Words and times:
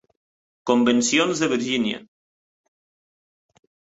Convencions 0.69 1.41
de 1.43 1.49
Virgínia 1.51 1.99